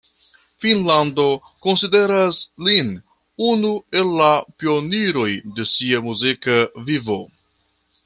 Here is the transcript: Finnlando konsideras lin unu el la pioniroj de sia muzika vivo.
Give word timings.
Finnlando 0.63 1.25
konsideras 1.65 2.39
lin 2.69 2.89
unu 3.51 3.73
el 4.01 4.11
la 4.23 4.33
pioniroj 4.63 5.29
de 5.61 5.71
sia 5.77 6.05
muzika 6.09 6.61
vivo. 6.91 7.21